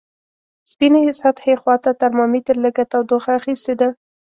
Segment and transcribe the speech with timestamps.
[0.71, 3.89] سپینې سطحې خواته ترمامتر لږه تودوخه اخستې ده.